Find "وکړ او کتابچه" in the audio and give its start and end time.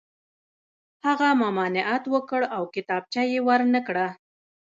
2.13-3.21